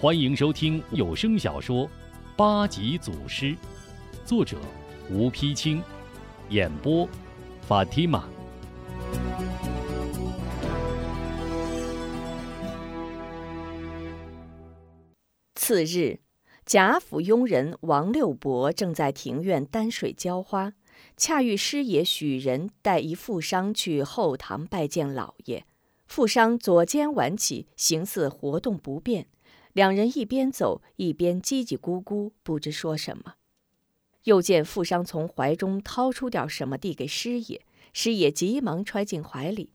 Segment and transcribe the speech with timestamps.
[0.00, 1.86] 欢迎收听有声小说
[2.36, 3.46] 《八级祖师》，
[4.24, 4.58] 作者
[5.08, 5.82] 吴丕清，
[6.50, 7.08] 演播
[7.62, 8.28] 法蒂玛。
[15.54, 16.18] 次日，
[16.66, 20.74] 贾府佣人王六伯正在庭院担水浇花，
[21.16, 25.64] 恰遇师爷许仁带一富商去后堂拜见老爷。
[26.06, 29.28] 富商左肩挽起，形似活动不便。
[29.74, 33.34] 两人一边走一边叽叽咕咕，不知说什么。
[34.22, 37.60] 又见富商从怀中掏出点什么递给师爷，
[37.92, 39.72] 师爷急忙揣进怀里。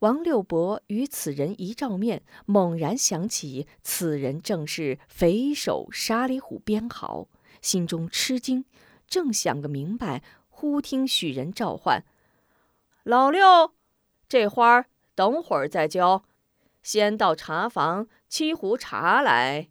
[0.00, 7.28] 王六伯与此人一照面，猛然想起此人正是匪首沙里虎边豪，
[7.60, 8.64] 心中吃惊，
[9.06, 12.02] 正想个明白，忽听许人召唤
[13.04, 13.74] ：“老六，
[14.26, 16.24] 这花等会儿再浇。”
[16.82, 19.68] 先到茶房沏壶茶来。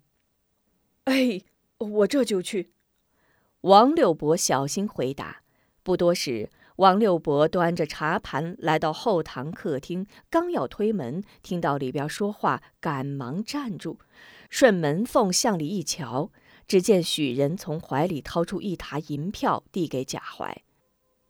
[1.05, 1.41] 哎，
[1.79, 2.75] 我这就去。
[3.61, 5.41] 王六伯小心回答。
[5.81, 13.97] 不多时，王六伯端着茶盘来到后堂客厅，刚要推门，听到里边说话，赶忙站住，
[14.51, 16.31] 顺门缝向里一瞧，
[16.67, 20.61] 只见许仁从怀里掏出一沓银票，递给贾怀：“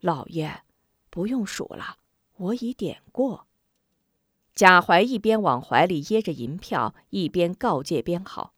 [0.02, 0.64] 老爷，
[1.10, 1.96] 不用数了，
[2.36, 3.48] 我已点过。”
[4.54, 8.54] 贾怀一边往怀里掖着银票，一边告诫边好：“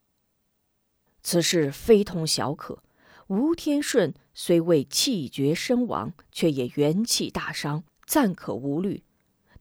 [1.21, 2.83] 此事非同小可。
[3.27, 9.03] 吴天顺虽未气绝身亡，却也元气大伤，暂可无虑。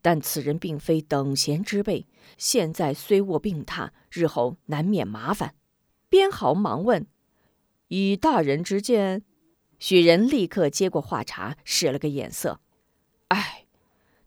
[0.00, 5.54] 但此人并非等闲之辈，现在虽卧病榻，日后难免麻烦。”
[6.08, 7.06] 边豪忙问
[7.88, 9.22] ：“以大人之见？”
[9.78, 12.60] 许人立刻接过话茬，使了个眼色
[13.28, 13.66] ：“哎，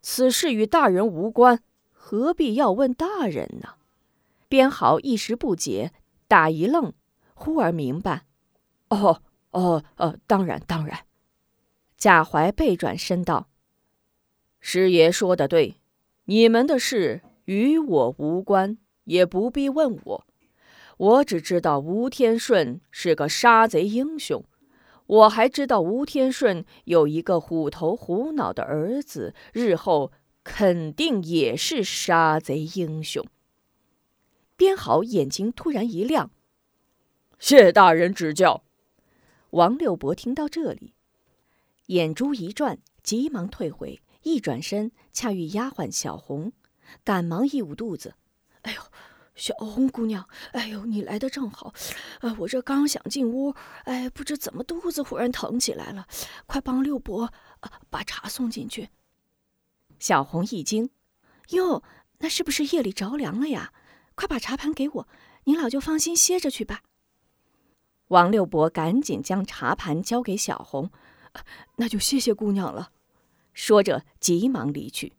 [0.01, 1.61] 此事与大人无关。”
[2.07, 3.77] 何必要问大人呢？
[4.47, 5.91] 边豪一时不解，
[6.27, 6.93] 打一愣，
[7.33, 8.27] 忽而明白
[8.89, 10.99] ：“哦哦哦，当然当然。”
[11.97, 13.47] 贾怀背转身道
[14.61, 15.81] ：“师爷说的对，
[16.25, 20.27] 你们的事与我无关，也不必问我。
[20.97, 24.45] 我只知道吴天顺是个杀贼英雄，
[25.07, 30.11] 我还知道吴天顺有一个虎头虎脑的儿子，日后……”
[30.45, 33.25] 肯定也是杀贼英雄。
[34.55, 36.31] 边豪眼睛突然一亮，
[37.39, 38.63] 谢大人指教。
[39.49, 40.93] 王六伯听到这里，
[41.87, 46.53] 眼珠一转，急忙退回，一转身恰遇丫鬟小红，
[47.03, 48.13] 赶忙一捂肚子
[48.61, 48.81] ：“哎呦，
[49.33, 51.73] 小红姑娘，哎呦，你来的正好。
[52.21, 56.07] 呃，我这刚想进屋，哎，不知怎么肚子忽然疼起来了，
[56.45, 57.33] 快帮六伯
[57.89, 58.89] 把茶送进去。”
[59.99, 60.89] 小红一惊
[61.49, 61.83] ：“哟，
[62.19, 63.73] 那是不是夜里着凉了呀？
[64.15, 65.07] 快把茶盘给我，
[65.43, 66.81] 您老就放心歇着去吧。”
[68.09, 70.91] 王六伯赶紧将茶盘交给小红
[71.77, 72.91] ：“那就谢谢姑娘了。”
[73.53, 75.13] 说着急忙离去。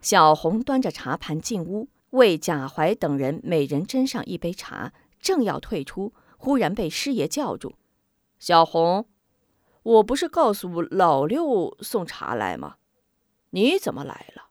[0.00, 7.74] 小红端着茶盘进屋，为贾怀等人每人斟上一杯茶，正要退出，忽然被师爷叫住
[8.38, 9.08] ：“小红，
[9.82, 12.76] 我不是告诉老六送茶来吗？”
[13.50, 14.50] 你怎么来了？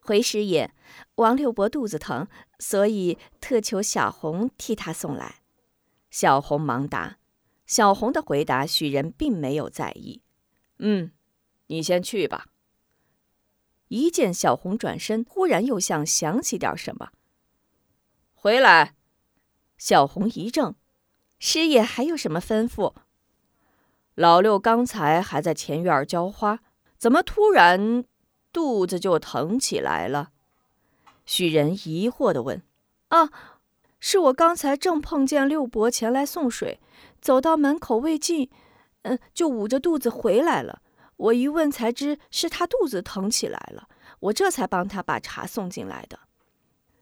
[0.00, 0.72] 回师爷，
[1.14, 2.26] 王六伯肚子疼，
[2.58, 5.42] 所以特求小红替他送来。
[6.10, 7.18] 小红忙答。
[7.64, 10.20] 小红的回答，许人并没有在意。
[10.78, 11.12] 嗯，
[11.68, 12.48] 你先去吧。
[13.88, 17.12] 一见小红转身，忽然又像想起点什么，
[18.34, 18.96] 回来。
[19.78, 20.74] 小红一怔，
[21.38, 22.94] 师爷还有什么吩咐？
[24.14, 26.60] 老六刚才还在前院浇花，
[26.98, 28.04] 怎么突然？
[28.52, 30.30] 肚子就疼起来了，
[31.24, 32.62] 许人疑惑的问
[33.08, 33.30] ：“啊，
[33.98, 36.80] 是我刚才正碰见六伯前来送水，
[37.20, 38.50] 走到门口未进，
[39.02, 40.82] 嗯，就捂着肚子回来了。
[41.16, 43.88] 我一问才知是他肚子疼起来了，
[44.20, 46.18] 我这才帮他把茶送进来的。”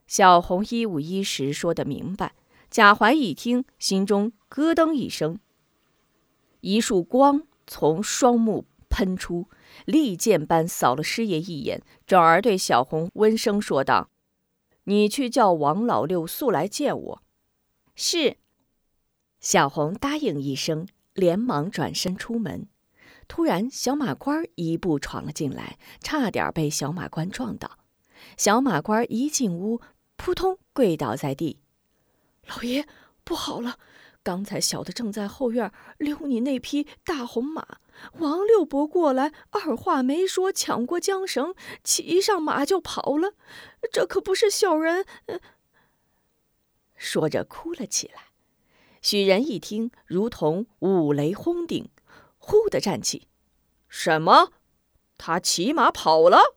[0.06, 2.34] 小红一五一十说的明白。
[2.70, 5.40] 贾怀一听，心中咯噔一声，
[6.60, 9.48] 一束光从双目喷出。
[9.84, 14.10] 利剑般扫了师爷一眼，转而对小红温声说道
[14.84, 17.22] ：“你去叫王老六速来见我。”
[17.94, 18.36] 是。
[19.40, 22.66] 小红答应一声，连忙转身出门。
[23.26, 27.78] 突然，小马官一步闯了进来，差点被小马官撞倒。
[28.36, 29.80] 小马官一进屋，
[30.16, 31.60] 扑通跪倒在地
[32.48, 32.86] ：“老爷，
[33.24, 33.78] 不好了！
[34.22, 37.78] 刚才小的正在后院溜你那匹大红马。”
[38.18, 43.34] 王六伯过来，二话没说，抢过缰绳，骑上马就跑了。
[43.92, 45.04] 这可不是小人。
[46.96, 48.28] 说着哭了起来。
[49.02, 51.90] 许人一听，如同五雷轰顶，
[52.38, 53.28] 忽的站起
[53.88, 54.52] ：“什么？
[55.18, 56.56] 他骑马跑了？”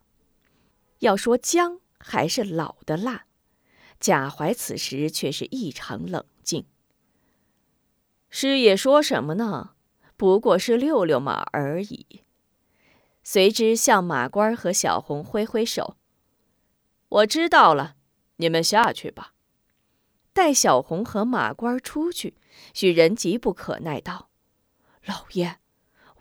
[0.99, 3.25] 要说姜还是老的辣。
[3.99, 6.65] 贾怀此时却是异常冷静。
[8.35, 9.75] 师爷说什么呢？
[10.17, 12.23] 不过是遛遛马而已。
[13.23, 15.97] 随之向马官和小红挥挥手
[17.09, 17.95] ：“我知道了，
[18.37, 19.35] 你们下去吧。”
[20.33, 22.35] 待小红和马官出去，
[22.73, 24.31] 许人急不可耐道
[25.05, 25.59] ：“老爷，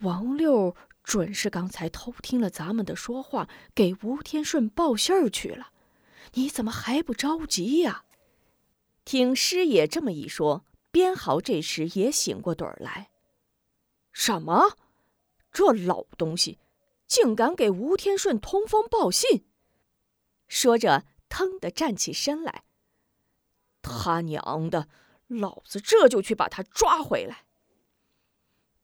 [0.03, 5.71] 王六准是刚才偷听了咱们的说话，给吴天顺报信儿去了。”
[6.35, 8.05] 你怎么还不着急呀？
[9.07, 13.11] 听师爷这么一说，边豪这时也醒过盹儿来。
[14.13, 14.77] 什么？
[15.51, 16.61] 这老东西
[17.09, 19.45] 竟敢给吴天顺通风报信！
[20.47, 22.63] 说着，腾地站起身来。
[23.83, 24.89] 他娘的，
[25.27, 27.47] 老子这就去把他抓回来！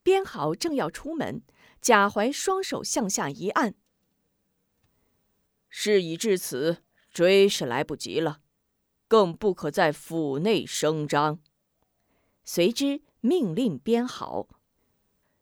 [0.03, 1.43] 边豪正要出门，
[1.79, 3.75] 贾怀双手向下一按。
[5.69, 6.83] 事已至此。
[7.11, 8.41] 追是来不及了，
[9.07, 11.39] 更不可在府内声张。
[12.51, 14.47] 随之命令编好，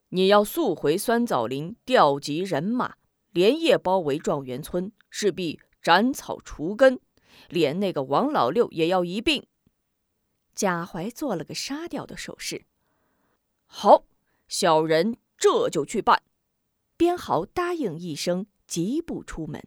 [0.09, 2.97] 你要速回酸枣林，调集人马，
[3.31, 6.99] 连夜包围状元村，势必斩草除根，
[7.47, 9.47] 连那个王老六也要一并。
[10.53, 12.65] 贾怀做了个杀掉的手势。
[13.67, 14.03] 好，
[14.49, 16.21] 小人这就去办。
[16.97, 19.65] 边豪答应一声，疾步出门。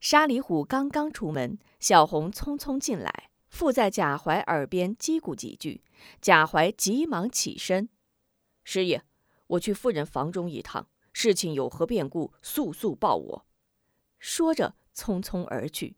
[0.00, 5.82] 沙里虎刚刚出门，小红匆匆进来，附在贾怀耳边叽咕几句。
[6.20, 7.88] 贾怀急忙起身
[8.62, 9.02] ：“师爷，
[9.46, 13.46] 我去夫人房中一趟，事情有何变故，速速报我。”
[14.20, 15.96] 说着，匆匆而去。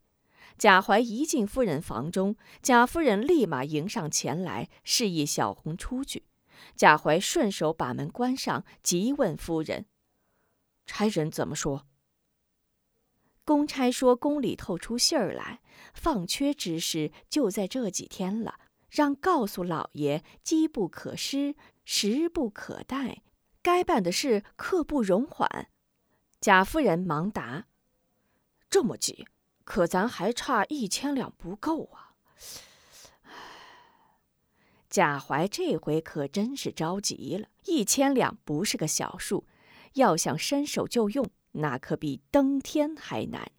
[0.56, 6.26] 贾怀一进夫人房中，贾夫人立马迎上前来，示意小红出去。
[6.76, 9.86] 贾怀顺手把门关上，急问夫人
[10.86, 11.86] ：“差人怎么说？”
[13.48, 15.62] 公差说：“宫里透出信儿来，
[15.94, 18.60] 放缺之事就在这几天了，
[18.90, 23.22] 让告诉老爷，机不可失，时不可待，
[23.62, 25.70] 该办的事刻不容缓。”
[26.42, 27.68] 贾夫人忙答
[28.68, 29.26] ：“这么急，
[29.64, 32.12] 可咱还差一千两不够啊！”
[34.90, 39.46] 贾怀这回可真是着急了，一千两不是个小数，
[39.94, 41.30] 要想伸手就用。
[41.52, 43.50] 那可比登天还难。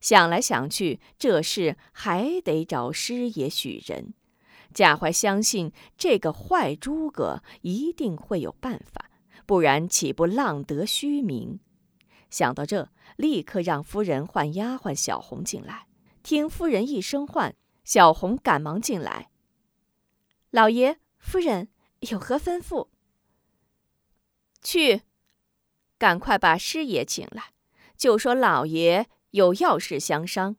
[0.00, 4.14] 想来想去，这事还得找师爷许人。
[4.72, 9.10] 贾怀相信这个坏诸葛一定会有办法，
[9.44, 11.60] 不然岂不浪得虚名？
[12.30, 15.86] 想到这，立刻让夫人唤丫鬟小红进来。
[16.22, 17.54] 听夫人一声唤，
[17.84, 19.30] 小红赶忙进来。
[20.50, 21.68] 老爷、夫人
[22.00, 22.88] 有何吩咐？
[24.62, 25.02] 去。
[26.02, 27.52] 赶快把师爷请来，
[27.96, 30.56] 就说老爷有要事相商。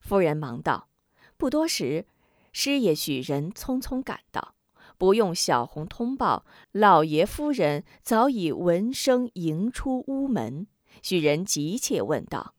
[0.00, 0.88] 夫人忙道
[1.36, 2.06] ：“不多时，
[2.52, 4.54] 师爷许人匆匆赶到，
[4.96, 10.68] 不用小红通报，老爷夫人早已闻声迎出屋门。”
[11.02, 12.54] 许人急切问道：“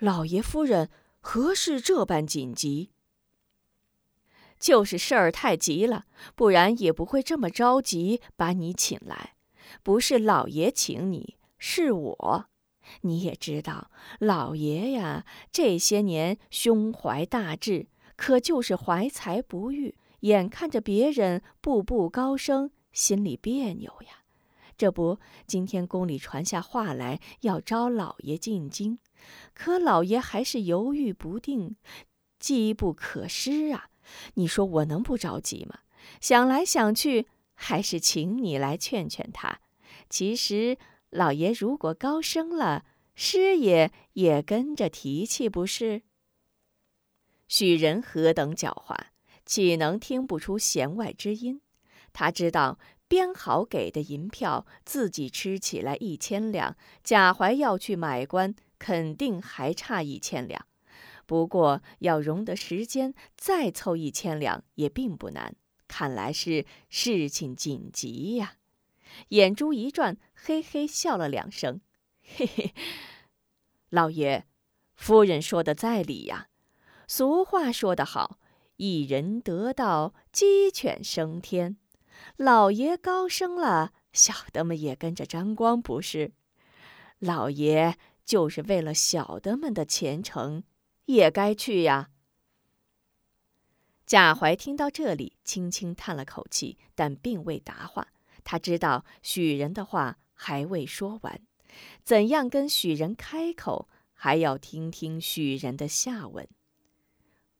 [0.00, 0.90] 老爷夫人
[1.20, 2.90] 何事这般紧急？”
[4.60, 6.04] 就是事儿太急了，
[6.34, 9.36] 不然也不会这么着急把你请来。
[9.82, 12.46] 不是老爷请你，是我。
[13.02, 19.96] 你也知道，老爷呀，这些年胸怀大志，可就是怀才不遇。
[20.20, 24.24] 眼看着别人步步高升，心里别扭呀。
[24.76, 28.98] 这不，今天宫里传下话来，要招老爷进京，
[29.52, 31.76] 可老爷还是犹豫不定，
[32.38, 33.90] 机不可失啊。
[34.34, 35.80] 你说我能不着急吗？
[36.20, 37.26] 想来想去。
[37.60, 39.60] 还是请你来劝劝他。
[40.08, 40.78] 其实
[41.10, 42.84] 老爷如果高升了，
[43.16, 46.02] 师爷也跟着提气，不是？
[47.48, 48.96] 许人何等狡猾，
[49.44, 51.60] 岂能听不出弦外之音？
[52.12, 60.64] 他知道编好给的银票，自己吃起来一千两，贾怀要去买官，肯定还差一千两。
[61.26, 65.56] 不过要容得时间，再凑一千两也并不难。
[65.88, 68.54] 看来是事情紧急呀！
[69.30, 71.80] 眼珠一转，嘿嘿笑了两声，
[72.22, 72.74] 嘿嘿。
[73.88, 74.46] 老爷，
[74.94, 76.48] 夫人说的在理呀。
[77.08, 78.38] 俗话说得好，
[78.76, 81.78] 一人得道，鸡犬升天。
[82.36, 86.32] 老爷高升了，小的们也跟着沾光，不是？
[87.18, 90.62] 老爷就是为了小的们的前程，
[91.06, 92.10] 也该去呀。
[94.08, 98.08] 贾怀听到这里，轻轻叹了口气，但并未答话。
[98.42, 101.42] 他知道许人的话还未说完，
[102.02, 106.48] 怎样跟许人开口，还要听听许人的下文。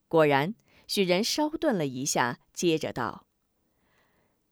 [0.08, 0.54] 果然，
[0.86, 3.26] 许人稍顿了一下，接着道：“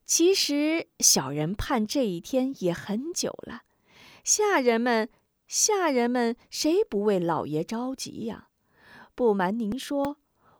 [0.05, 3.63] 其实小人盼这一天也很久了，
[4.23, 5.09] 下人们，
[5.47, 8.49] 下人们谁不为老爷着急呀？
[9.15, 10.17] 不瞒您说。”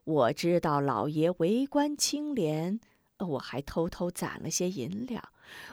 [0.07, 2.79] 我知道老爷为官清廉，
[3.19, 5.21] 我还偷偷攒了些银两，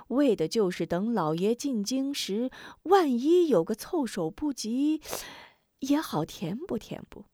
[0.09, 2.50] 为的就是等老爷进京时，
[2.83, 5.00] 万一有个措手不及，
[5.79, 7.26] 也好填补填补。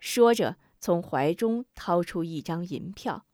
[0.00, 3.26] 说着，从怀中掏出一张银票，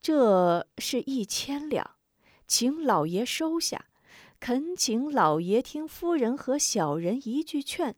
[0.00, 1.96] 这是一千两，
[2.46, 3.86] 请老爷收下，
[4.38, 7.96] 恳请老爷听夫人和小人一句劝，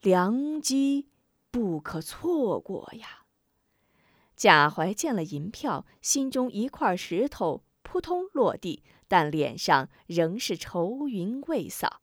[0.00, 1.08] 良机。
[1.54, 3.26] 不可错过呀！
[4.34, 12.00] 贾怀见了银票，心中一块石头扑通落地，但脸上仍是愁云未扫。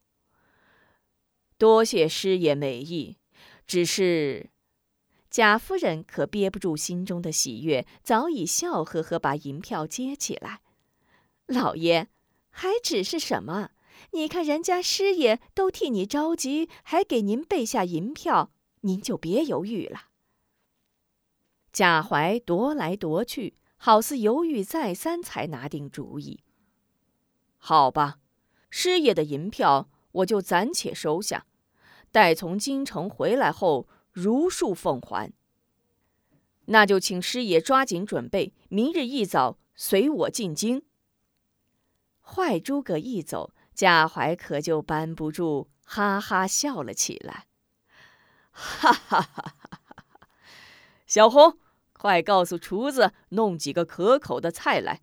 [1.58, 3.17] 多谢师爷美意，
[3.67, 4.51] 只是
[5.29, 10.62] 贾夫人可憋不住心中的喜悦，早已笑呵呵把银票接起来。
[11.48, 12.08] 老爷，
[12.51, 13.72] 还只是什么？
[14.12, 18.53] 你看人家师爷都替你着急，还给您备下银票。
[18.81, 20.09] 您就别犹豫了。
[21.71, 26.43] 贾怀踱来踱去，好似犹豫再三，才拿定主意。
[27.57, 28.19] 好吧，
[28.69, 31.45] 师爷的银票我就暂且收下，
[32.11, 35.31] 待从京城回来后如数奉还。
[36.65, 40.83] 那就请师爷抓紧准备，明日一早随我进京。
[42.21, 47.47] 坏诸葛一走，贾怀可就扳不住，哈哈笑了起来。
[48.51, 50.27] 哈哈哈哈哈！
[51.08, 51.58] 小红，
[51.93, 55.01] 快告诉厨子弄几个可口的菜来，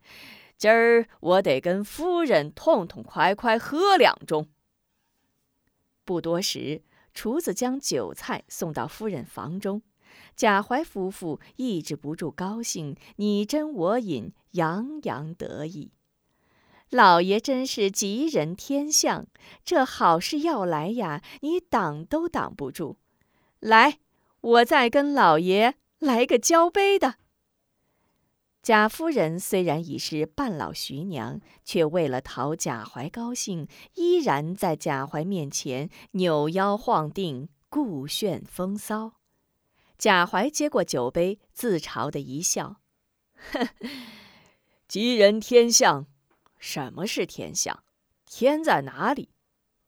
[0.57, 4.47] 今儿我得跟夫人痛痛快快喝两盅。
[6.05, 9.83] 不多时，厨子将酒菜送到夫人房中，
[10.35, 15.93] 贾怀夫妇抑制不住高兴，你斟我饮，洋洋得意。
[16.91, 19.27] 老爷真是吉人天相，
[19.63, 22.97] 这好事要来呀，你挡都挡不住。
[23.61, 23.99] 来，
[24.41, 27.17] 我再跟老爷来个交杯的。
[28.63, 39.15] 贾夫人虽然已是半老徐娘，却为了讨贾怀高兴，依然在贾怀面前扭腰晃腚，故炫风骚。
[39.97, 42.77] 贾怀接过酒杯，自嘲的一笑
[43.53, 43.69] ：“哼，
[44.87, 46.07] 吉人天相，
[46.59, 47.83] 什么是天相？
[48.27, 49.31] 天在哪里？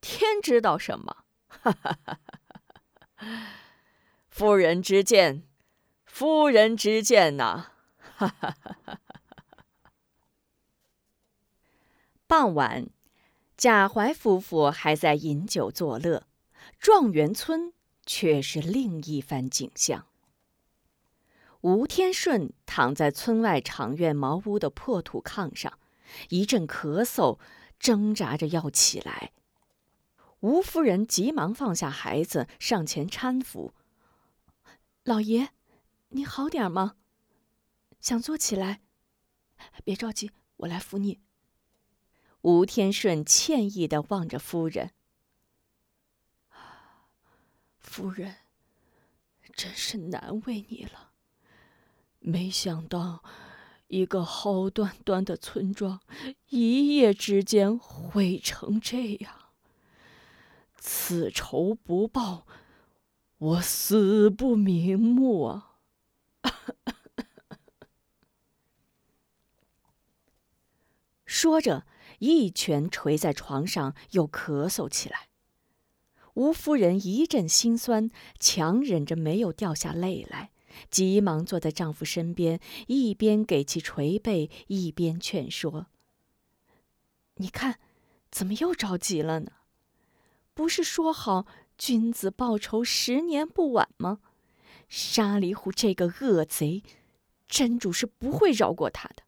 [0.01, 1.17] 天知道什么？
[1.47, 2.19] 哈哈哈哈
[3.15, 3.57] 哈！”
[4.31, 5.43] 夫人之见，
[6.05, 7.73] 夫人之见呐！
[7.99, 8.97] 哈哈哈哈哈
[9.83, 9.93] 哈！
[12.25, 12.89] 傍晚，
[13.57, 16.25] 贾怀夫妇还在饮酒作乐，
[16.79, 17.73] 状元村
[18.05, 20.07] 却是另一番景象。
[21.59, 25.77] 吴天顺躺在村外场院茅屋的破土炕上，
[26.29, 27.37] 一阵咳嗽，
[27.77, 29.33] 挣扎着要起来。
[30.39, 33.73] 吴夫人急忙放下孩子，上前搀扶。
[35.03, 35.49] 老爷，
[36.09, 36.95] 你好点吗？
[37.99, 38.81] 想坐起来？
[39.83, 41.19] 别着急，我来扶你。
[42.41, 44.91] 吴天顺歉意的望着夫人。
[47.79, 48.35] 夫人，
[49.55, 51.13] 真是难为你了。
[52.19, 53.23] 没想到，
[53.87, 55.99] 一个好端端的村庄，
[56.49, 59.49] 一夜之间毁成这样。
[60.77, 62.45] 此仇不报。
[63.41, 65.77] 我死不瞑目啊！
[71.25, 71.87] 说着，
[72.19, 75.29] 一拳捶在床上，又咳嗽起来。
[76.35, 80.51] 吴夫人一阵心酸，强忍着没有掉下泪来，
[80.91, 85.87] 急忙坐在丈夫身边，一边给其捶背，一边劝说
[87.37, 87.79] ：“你看，
[88.29, 89.51] 怎么又着急了呢？
[90.53, 91.47] 不是说好……”
[91.81, 94.19] 君子报仇，十年不晚吗？
[94.87, 96.83] 沙里虎这个恶贼，
[97.47, 99.23] 真主是不会饶过他的。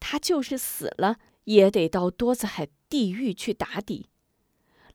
[0.00, 4.08] 他就是死了，也得到多子海地狱去打底。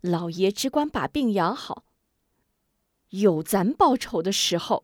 [0.02, 1.86] 老爷只管把病养好，
[3.12, 4.84] 有咱报仇的时候。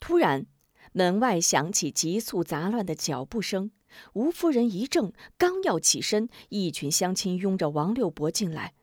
[0.00, 0.48] 突然，
[0.90, 3.70] 门外响起急促杂乱的脚步声。
[4.14, 8.74] 吴夫人一怔，刚要起身，一群乡亲拥着王六伯进来。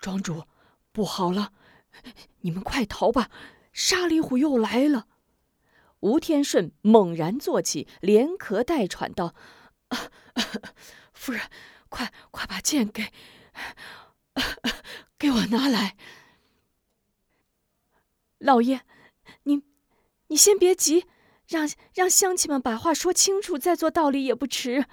[0.00, 0.44] 庄主，
[0.92, 1.52] 不好了！
[2.40, 3.30] 你们快逃吧！
[3.72, 5.06] 沙里虎又来了！
[6.00, 9.34] 吴天顺猛然坐起，连咳带喘道
[11.12, 11.42] ：“夫人，
[11.88, 13.12] 快快把剑给
[15.18, 15.96] 给我拿来！
[18.38, 18.82] 老爷，
[19.42, 19.62] 你
[20.28, 21.06] 你先别急，
[21.48, 24.86] 让让乡亲们把话说清楚，再做道理也不迟。”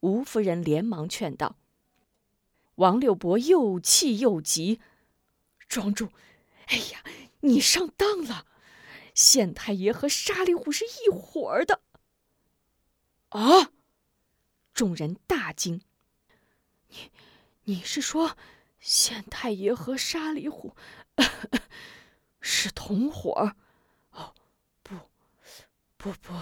[0.00, 1.56] 吴夫人连忙劝道。
[2.82, 4.80] 王六伯又气又急
[5.68, 6.10] ：“庄主，
[6.66, 7.04] 哎呀，
[7.40, 8.44] 你上当了！
[9.14, 11.80] 县太爷和沙里虎是一伙儿的。”
[13.30, 13.70] 啊！
[14.74, 15.82] 众人大惊
[16.90, 17.12] ：“你
[17.64, 18.36] 你是说，
[18.80, 20.74] 县太爷和沙里虎
[22.40, 23.54] 是同伙？”
[24.10, 24.34] 哦，
[24.82, 24.96] 不，
[25.96, 26.34] 不不。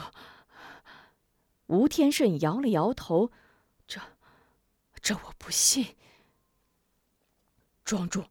[1.67, 3.31] 吴天顺摇了摇头
[3.87, 4.01] ：“这，
[5.03, 5.97] 这我不信。”
[7.91, 8.27] 庄主，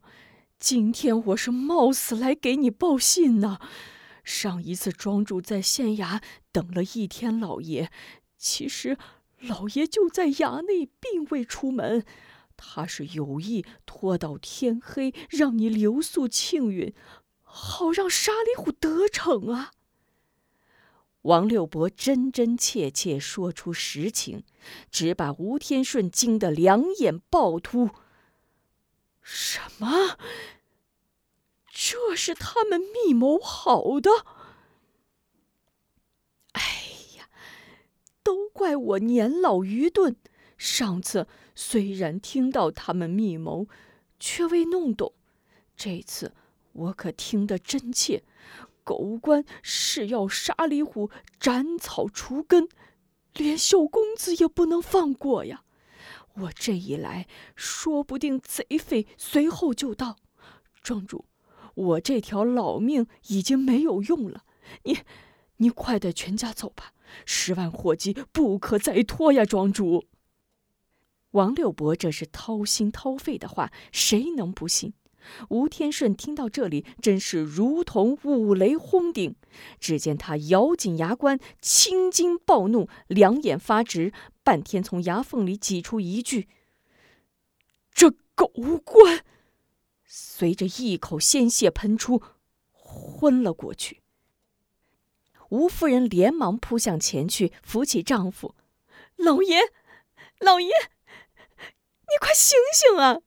[0.58, 3.58] 今天我是冒死来给你报信呢。
[4.24, 7.90] 上一次庄主在县衙等了一天，老爷，
[8.38, 8.96] 其实
[9.40, 12.06] 老爷就在衙内，并未出门。
[12.56, 16.94] 他是有意拖到天黑，让你留宿庆云，
[17.42, 19.72] 好让沙里虎得逞啊。
[21.20, 24.42] 王六伯真真切切说出实情，
[24.90, 27.90] 只把吴天顺惊得两眼暴突。
[29.22, 30.18] 什么？
[31.72, 34.10] 这是他们密谋好的？
[36.52, 36.62] 哎
[37.16, 37.28] 呀，
[38.22, 40.16] 都怪我年老愚钝。
[40.58, 43.66] 上次虽然听到他们密谋，
[44.18, 45.14] 却未弄懂。
[45.74, 46.34] 这次
[46.72, 48.24] 我可听得真切。
[48.84, 52.68] 狗官是要杀李虎斩草除根，
[53.34, 55.64] 连小公子也不能放过呀。
[56.34, 60.16] 我这一来，说不定贼匪随后就到。
[60.82, 61.26] 庄主，
[61.74, 64.44] 我这条老命已经没有用了，
[64.84, 64.98] 你，
[65.58, 66.92] 你快带全家走吧。
[67.26, 69.44] 十万火急，不可再拖呀！
[69.44, 70.04] 庄主，
[71.32, 74.94] 王六伯这是掏心掏肺的话，谁能不信？
[75.50, 79.34] 吴天顺听到这里，真是如同五雷轰顶。
[79.78, 86.48] 只见他咬紧牙关，青筋暴怒，两眼发直，半天从牙缝里挤出一句
[87.92, 88.48] ：“这狗
[88.84, 89.24] 官！”
[90.04, 92.22] 随着一口鲜血喷出，
[92.72, 94.02] 昏了过去。
[95.50, 98.54] 吴夫人连忙扑向前去，扶起丈夫
[99.16, 99.60] ：“老爷，
[100.38, 103.18] 老爷，你快醒醒啊！”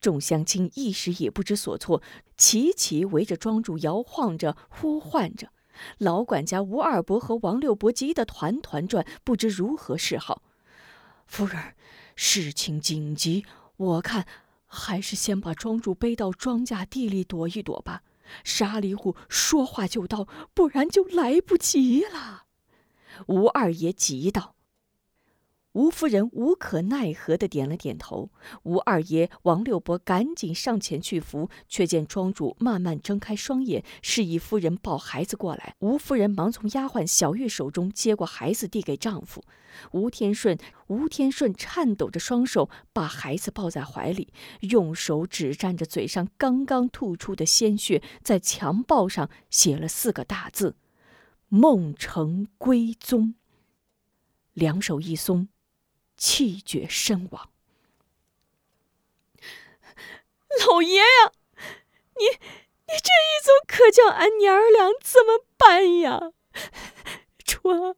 [0.00, 2.02] 众乡亲一时也不知所措，
[2.36, 5.52] 齐齐围着庄主摇晃着，呼唤着。
[5.98, 10.42] 老管家吴二伯和王六伯急得团团转，不知如何是好。
[11.26, 11.74] 夫人，
[12.14, 13.44] 事情紧急，
[13.76, 14.26] 我看
[14.66, 18.02] 还是先把庄主背到庄稼地里躲一躲吧。
[18.44, 22.44] 沙里虎说话就到，不然就来不及了。
[23.26, 24.54] 吴二爷急道。
[25.72, 28.30] 吴夫人无可奈何的点了点头。
[28.64, 35.74] 吴二爷、王六伯赶紧上前去扶，却见庄主慢慢睁开双眼，示意夫人抱孩子过来。
[35.78, 39.42] 吴夫人忙从丫鬟小玉手中接过孩子，递给丈夫。
[39.92, 40.58] 吴天顺，
[40.88, 44.30] 吴天顺颤抖着双手把孩子抱在怀里，
[44.60, 50.76] 用手指沾着嘴上刚刚吐出的鲜血，在墙报上写了四个大字
[51.48, 53.34] ：“梦成归宗。”
[54.52, 55.48] 两手一松。
[56.22, 57.50] 气绝身亡。
[60.64, 61.32] 老爷呀，
[62.16, 66.30] 你你这一走，可叫俺娘儿俩怎么办呀？
[67.44, 67.96] 主啊，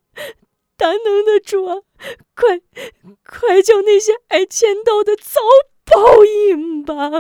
[0.75, 1.83] 大能的主啊，
[2.35, 2.63] 快
[3.27, 5.43] 快叫那些挨千刀的遭
[5.85, 7.11] 报应吧！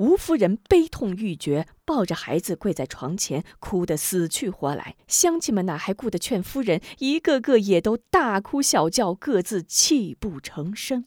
[0.00, 4.96] 吴夫人悲痛欲绝，抱着孩子跪在床前，哭得死去活来。
[5.06, 11.04] 乡亲们哪还顾得劝夫人，一个个也都大哭小叫，各自泣不成声。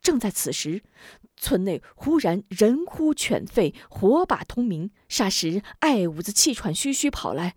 [0.00, 0.84] 正在此时，
[1.36, 4.92] 村内忽然人呼犬吠，火把通明。
[5.08, 7.56] 霎时，艾五子气喘吁吁跑来：“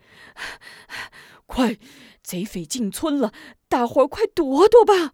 [1.46, 1.78] 快，
[2.24, 3.32] 贼匪进村了，
[3.68, 5.14] 大伙儿快躲躲吧！”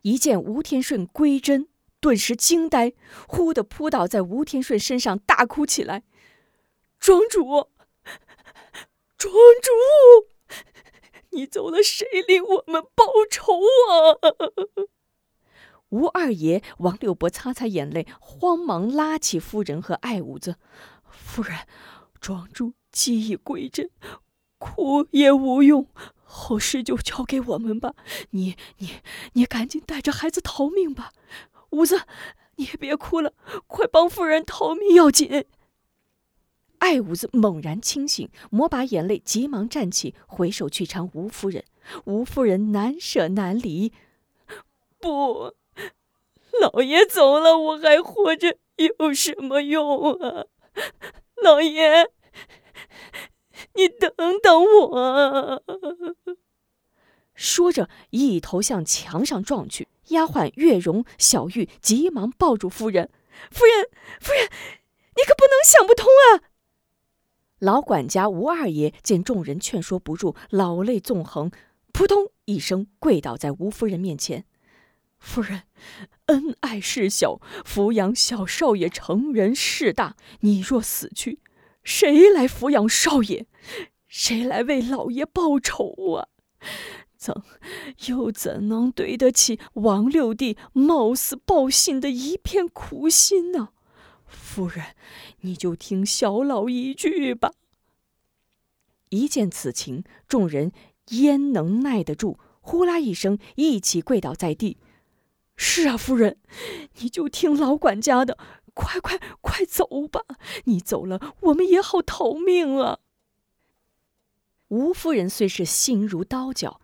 [0.00, 1.68] 一见吴天顺归真。
[2.02, 2.94] 顿时惊呆，
[3.28, 6.02] 忽地扑倒在吴天顺身上，大哭起来
[6.98, 7.44] ：“庄主，
[9.16, 9.70] 庄主，
[11.30, 14.18] 你走了，谁领我们报仇啊？”
[15.90, 20.56] 吴二爷、王六伯擦擦眼泪，慌忙拉起夫人和爱五子
[21.06, 21.56] ：“夫人，
[22.20, 23.90] 庄主记忆归真，
[24.58, 25.86] 哭也无用，
[26.24, 27.94] 后事就交给我们吧。
[28.30, 28.94] 你、你、
[29.34, 31.12] 你赶紧带着孩子逃命吧。”
[31.72, 32.00] 五子，
[32.56, 33.34] 你也别哭了，
[33.66, 35.44] 快帮夫人逃命要紧。
[36.78, 41.64] 爱五子猛然清醒，抹把眼泪，急忙站起，回首去搀吴夫人。
[42.04, 43.92] 吴夫人难舍难离，
[45.00, 45.54] 不，
[46.60, 50.46] 老爷走了，我还活着有什么用啊？
[51.42, 52.10] 老爷，
[53.74, 55.62] 你等等我！
[57.34, 59.88] 说着，一头向墙上撞去。
[60.08, 63.10] 丫鬟月容、小玉急忙抱住夫人
[63.50, 63.88] ：“夫人，
[64.20, 64.48] 夫人，
[65.16, 66.44] 你可不能想不通啊！”
[67.60, 71.50] 老管家吴二爷见众人劝说不住，老泪纵横，
[71.92, 74.44] 扑通一声跪倒在吴夫人面前
[75.20, 75.62] ：“夫人，
[76.26, 80.16] 恩爱事小，抚养小少爷成人事大。
[80.40, 81.38] 你若死去，
[81.84, 83.46] 谁来抚养少爷？
[84.08, 86.28] 谁来为老爷报仇啊？
[87.22, 87.42] 怎
[88.06, 93.68] 又怎能对得起王六弟冒死报信的一片苦心呢？”
[94.26, 94.96] 夫人，
[95.42, 97.52] 你就听小老一句吧。
[99.10, 100.72] 一见此情，众人
[101.10, 102.38] 焉能耐得住？
[102.60, 104.78] 呼啦一声，一起跪倒在地。
[105.56, 106.38] 是啊，夫人，
[106.98, 108.38] 你就听老管家的，
[108.72, 110.22] 快快快走吧！
[110.64, 112.98] 你走了，我们也好逃命啊。
[114.68, 116.80] 吴夫人虽是心如刀绞，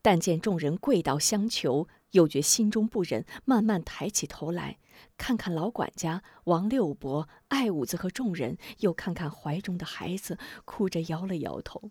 [0.00, 4.78] 但见众人跪倒相求，又觉心中不忍，慢慢抬起头来。
[5.18, 11.90] 看看老管家王六伯、艾五子和众人，又看看怀中的孩子，哭着摇了摇头：“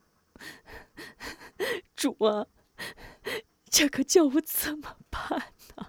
[1.96, 2.48] 主啊，
[3.70, 5.88] 这可叫我怎么办呢？”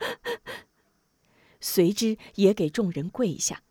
[1.60, 3.62] 随之也给众人跪下。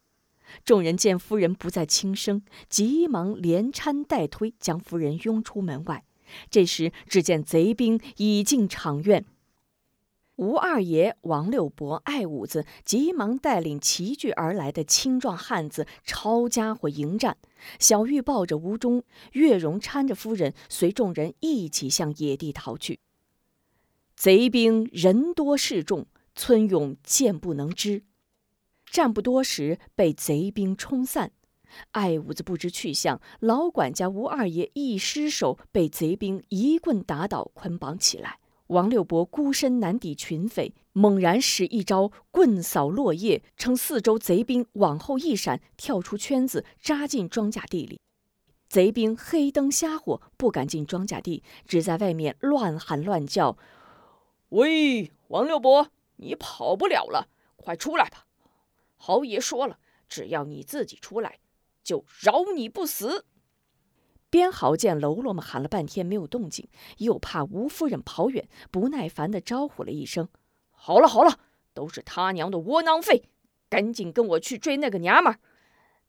[0.63, 6.05] 众人见夫人不再轻声，急忙连搀带推，将夫人拥出门外。
[6.49, 9.25] 这时，只见贼兵已进场院。
[10.37, 17.37] 吴二爷、王六伯、艾五子急忙带领齐聚而来的青壮汉子抄家伙迎战。
[17.79, 22.99] 小玉抱着吴忠，月容搀着夫人，随众人一起向野地逃去。
[24.17, 28.03] 贼兵人多势众，村勇见不能支，
[28.85, 31.31] 战不多时被贼兵冲散。
[31.91, 38.39] 艾五子不知去向，老管家吴二爷一失手，被贼兵一棍打倒，捆绑起来。
[38.67, 47.99] 王六伯孤身难抵群匪，猛然使一招棍扫落叶，趁四周贼兵往后一闪，跳出圈子，扎进庄稼地里。
[48.67, 53.55] 贼兵黑灯瞎火，不敢进庄稼地，只在外面乱喊乱叫
[54.49, 58.25] ：“喂，王六伯，你跑不了了，快出来吧！
[58.95, 59.77] 豪爷说了，
[60.09, 61.37] 只要你自己出来，
[61.85, 63.25] 就饶你不死。”
[64.29, 66.67] 边豪见喽啰们喊了半天没有动静，
[66.97, 70.27] 又怕吴夫人跑远，不耐烦地招呼了一声
[70.71, 71.39] ：“好了好了，
[71.73, 73.29] 都是他娘的窝囊废，
[73.69, 75.39] 赶紧跟我去追那个娘们儿。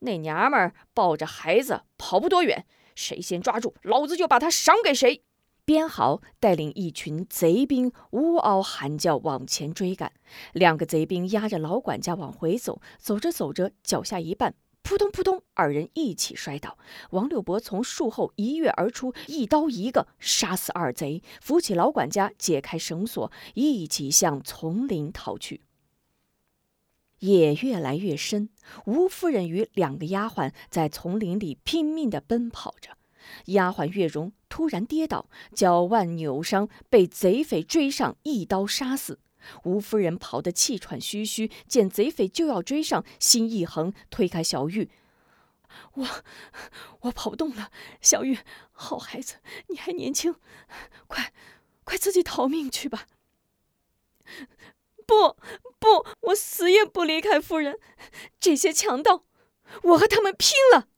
[0.00, 5.22] 那娘们儿抱着孩子跑不多远，谁先抓住，老子就把他赏给谁。”
[5.64, 10.12] 边豪带领一群贼兵呜嗷喊叫往前追赶，
[10.52, 14.52] 两个贼兵压着老管家往回走，走着走着，脚下一绊。
[14.86, 16.78] 扑通扑通，二人一起摔倒。
[17.10, 25.62] 王六伯从树后一跃而出，一刀一个杀死二贼，扶起老管家，解开绳索，一起向丛林逃去。
[27.18, 28.48] 夜越来越深，
[28.84, 32.90] 吴夫人与两个丫鬟在丛林里拼命地奔跑着。
[33.46, 39.18] 丫鬟月容突然跌倒，脚腕扭伤，被贼匪追上，一刀杀死。
[39.64, 44.90] 吴夫人跑得气喘吁吁，见贼匪就要追上，心一横，推开小玉
[45.94, 46.06] ：“我，
[47.02, 47.70] 我跑不动了。
[48.00, 48.38] 小玉，
[48.72, 49.36] 好孩子，
[49.68, 50.36] 你还年轻，
[51.06, 51.32] 快，
[51.84, 53.06] 快自己逃命去吧。
[55.06, 55.36] ”“不，
[55.78, 57.78] 不，我死也不离开夫人。
[58.40, 59.24] 这些强盗，
[59.82, 60.88] 我和他们拼了。”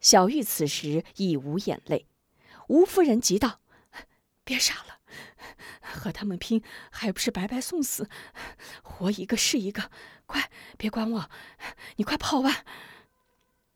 [0.00, 2.06] 小玉此时已无眼泪。
[2.68, 3.60] 吴夫人急道
[4.44, 4.98] ：“别傻了。”
[5.80, 8.08] 和他们拼，还不是白白送死？
[8.82, 9.90] 活一个是一个，
[10.26, 11.30] 快别管我，
[11.96, 12.64] 你快跑吧！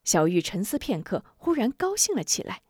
[0.04, 2.62] 小玉沉思片刻，忽然高兴了起来，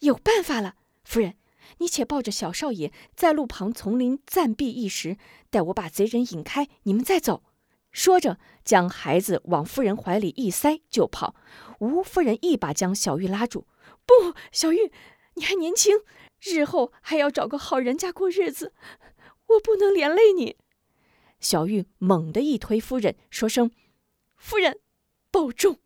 [0.00, 0.76] 有办法了！
[1.04, 1.36] 夫人，
[1.78, 5.18] 你且抱着小少爷在路旁丛林暂避一时，
[5.50, 7.42] 待我把贼人引开，你们再走。
[7.90, 11.34] 说着，将孩子往夫人怀里一塞就跑。
[11.80, 13.66] 吴夫人一把将小玉拉住
[14.04, 14.92] ：“不，小玉，
[15.34, 16.00] 你还年轻。”
[16.40, 18.72] 日后还要找个好人家过日子，
[19.46, 20.56] 我不能连累你。
[21.40, 23.70] 小玉猛地一推夫人，说声
[24.36, 24.80] ：“夫人，
[25.30, 25.80] 保重。”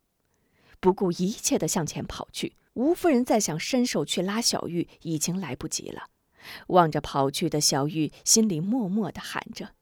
[0.79, 2.55] 不顾一切的向前跑去。
[2.73, 6.09] 吴夫人再想伸手去拉小玉，已经来不及了。
[6.67, 9.75] 望着跑去的小玉，心里默默的喊着：“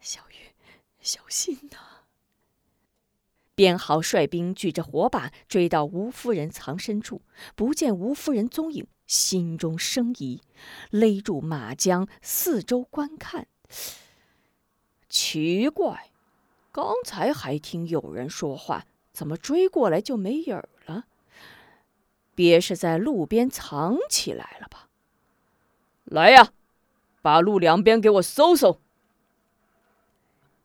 [0.00, 0.54] 小玉，
[1.00, 1.78] 小心呐！
[3.56, 7.22] 编豪率兵举着火把追到吴夫人藏身处，
[7.56, 10.40] 不见吴夫人踪影，心中生疑，
[10.90, 13.48] 勒住马缰，四周观看。
[15.08, 16.12] 奇怪，
[16.70, 21.06] 刚才还听有人说话，怎么追过来就没影儿了？
[22.36, 24.88] 别是在路边藏起来了吧？
[26.04, 26.52] 来呀，
[27.20, 28.78] 把路两边给我搜搜！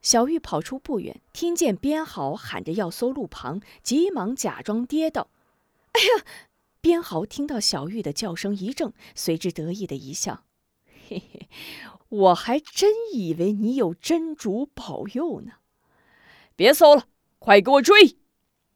[0.04, 5.30] 小玉跑出不远，听见编号喊着要搜路旁，急忙假装跌倒。
[5.94, 6.26] 哎呀！
[6.86, 10.46] 边豪听到小玉的叫声一怔，随之得意的一笑
[11.10, 11.50] ：“嘿嘿，
[12.10, 15.54] 我还真以为你有真主保佑呢。”
[16.56, 17.08] 别搜了，
[17.40, 18.20] 快给我追！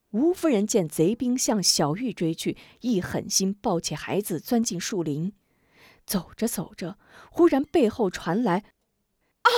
[0.10, 5.34] 吴夫人见贼兵向小玉追去，一狠心抱起孩子钻进树林。
[6.04, 6.98] 走着走着，
[7.30, 8.64] 忽然背后传来
[9.46, 9.52] “啊”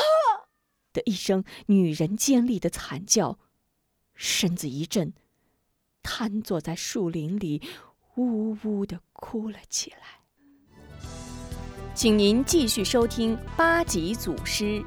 [0.91, 3.39] 的一声女人尖利的惨叫，
[4.13, 5.13] 身子一震，
[6.03, 7.61] 瘫坐在树林里，
[8.21, 10.21] 呜呜的哭了起来。
[11.93, 14.83] 请您继续收听八级祖师。